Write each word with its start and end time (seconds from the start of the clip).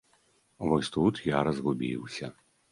Вось 0.71 0.89
тут 0.95 1.21
я 1.35 1.43
разгубіўся. 1.51 2.35